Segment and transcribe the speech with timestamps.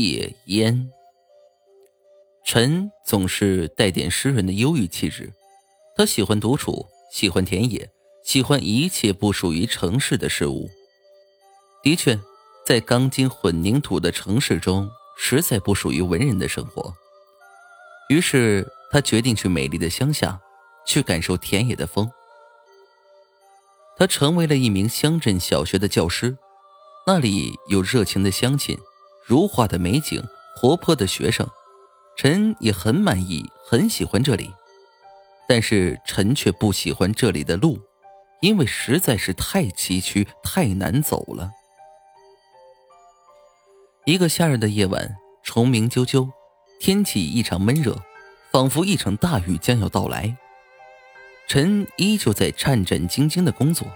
[0.00, 0.90] 戒烟。
[2.46, 5.30] 陈总是带点诗人的忧郁气质，
[5.94, 7.90] 他喜欢独处，喜欢田野，
[8.24, 10.70] 喜欢一切不属于城市的事物。
[11.82, 12.18] 的确，
[12.64, 16.94] 在钢筋混凝土的城市中，实在不属于文人的生活。
[18.08, 20.40] 于是，他决定去美丽的乡下，
[20.86, 22.10] 去感受田野的风。
[23.98, 26.38] 他成为了一名乡镇小学的教师，
[27.06, 28.78] 那里有热情的乡亲，
[29.24, 30.22] 如画的美景，
[30.56, 31.46] 活泼的学生。
[32.16, 34.52] 陈也很满意，很喜欢这里，
[35.48, 37.80] 但是陈却不喜欢这里的路，
[38.42, 41.50] 因为实在是太崎岖、太难走了。
[44.04, 46.28] 一个夏日的夜晚，虫鸣啾啾，
[46.80, 47.96] 天气异常闷热，
[48.50, 50.36] 仿佛一场大雨将要到来。
[51.48, 53.88] 陈依旧在战战兢兢的工作，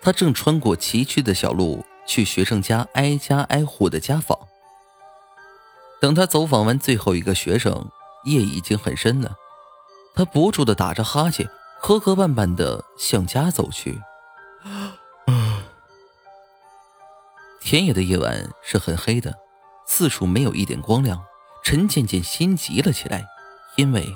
[0.00, 4.36] 他正穿过崎岖的小路，去学生家挨家挨户的家访。
[6.00, 7.90] 等他走访完最后一个学生，
[8.24, 9.36] 夜已经很深了。
[10.14, 11.48] 他不住的打着哈欠，
[11.80, 14.00] 磕磕绊绊的向家走去。
[17.60, 19.34] 田野的夜晚是很黑的，
[19.86, 21.24] 四处没有一点光亮。
[21.62, 23.24] 陈渐渐心急了起来，
[23.76, 24.06] 因为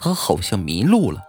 [0.00, 1.22] 他好像迷路了。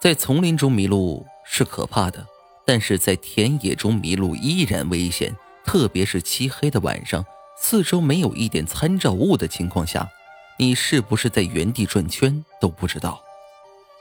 [0.00, 2.24] 在丛林中迷路是可怕的，
[2.70, 7.26] 但是在田野中迷路依然危险，特别是漆黑的晚上。
[7.58, 10.08] 四周没有一点参照物的情况下，
[10.56, 13.20] 你是不是在原地转圈都不知道。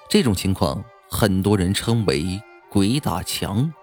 [0.07, 2.39] 这种情况，很多人称为
[2.69, 3.73] “鬼打墙”。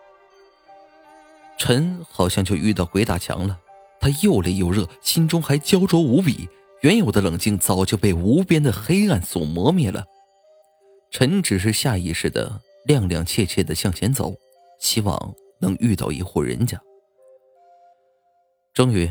[1.58, 3.58] 陈好像就遇到鬼打墙了，
[3.98, 6.48] 他又累又热，心中还焦灼无比，
[6.82, 10.04] 原有的冷静早就被无边的黑暗所磨灭了。
[11.10, 14.36] 陈只是下意识的踉踉跄跄的向前走，
[14.78, 16.80] 希望能遇到一户人家。
[18.72, 19.10] 终于。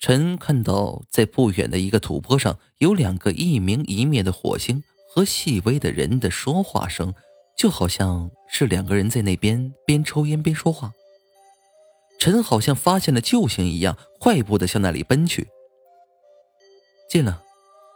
[0.00, 7.14] 陈看到，在不远的一个土坡上，有两个一明一灭的火星和细微的人的说话声，
[7.56, 10.92] 就好像是两个人在那边边抽烟边说话。
[12.18, 15.48] 陈好像发现了救星一样，快步的向那里奔去。
[17.08, 17.42] 近了，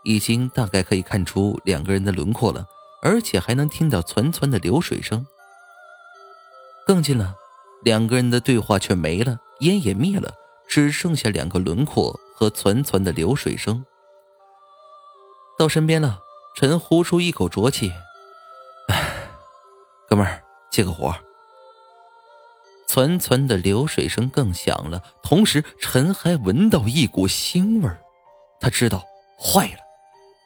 [0.05, 2.65] 已经大概可以看出两个人的轮廓了，
[3.03, 5.27] 而且还能听到潺潺的流水声。
[6.89, 7.35] 更近了，
[7.83, 10.33] 两个人的对话却没了，烟也灭了。
[10.67, 13.85] 只剩下两个轮廓和淙淙的流水声。
[15.59, 16.19] 到身边了，
[16.57, 17.93] 陈呼出一口浊气
[18.89, 19.29] ：“哎，
[20.09, 21.15] 哥们儿，借个火。”
[22.89, 28.01] 淙淙的流水声更响了，同时陈还闻到一股腥味儿。
[28.61, 29.05] 他知道
[29.39, 29.79] 坏了，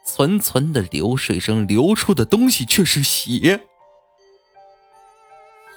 [0.09, 3.61] 淙淙的流水声流出的东西却是血。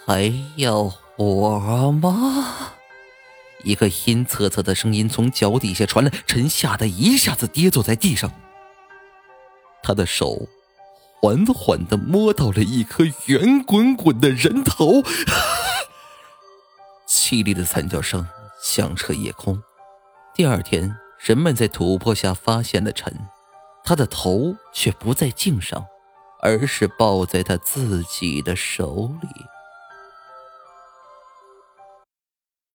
[0.06, 2.74] 还要火吗？
[3.64, 8.32] 一个阴恻恻的声音从脚底下传来，陈吓得一下子跌坐在地上。
[9.82, 10.48] 他的手
[11.20, 15.02] 缓缓的摸到了一颗圆滚滚的人头，
[17.10, 18.28] 凄厉的惨叫声
[18.62, 19.60] 响彻夜空。
[20.36, 23.12] 第二天，人们在土坡下发现了陈，
[23.84, 25.88] 他的头却不在颈上，
[26.44, 29.30] 而是抱在他自己的手里。